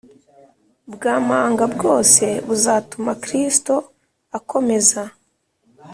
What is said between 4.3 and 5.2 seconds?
akomeza